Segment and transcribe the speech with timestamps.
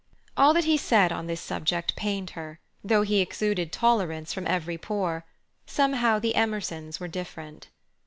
[0.35, 4.75] All that he said on this subject pained her, though he exuded tolerance from every
[4.75, 5.25] pore;
[5.67, 7.67] somehow the Emersons were different.